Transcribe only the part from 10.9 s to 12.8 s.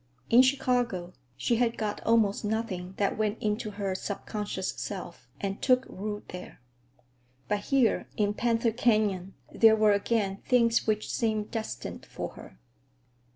seemed destined for her.